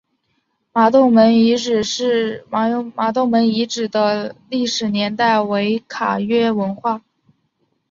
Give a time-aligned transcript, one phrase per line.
[0.73, 1.83] 麻洞门遗址
[3.87, 7.03] 的历史年代为卡约文化。